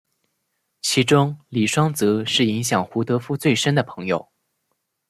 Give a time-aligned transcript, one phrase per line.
[0.81, 4.29] 其中李双泽是影响胡德夫最深的朋友。